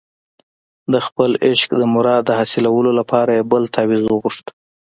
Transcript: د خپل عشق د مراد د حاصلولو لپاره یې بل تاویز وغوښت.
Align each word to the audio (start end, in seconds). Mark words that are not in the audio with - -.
د 0.91 0.95
خپل 1.05 1.31
عشق 1.47 1.69
د 1.77 1.83
مراد 1.93 2.23
د 2.27 2.31
حاصلولو 2.39 2.91
لپاره 2.99 3.31
یې 3.37 3.47
بل 3.51 3.63
تاویز 3.75 4.01
وغوښت. 4.05 4.45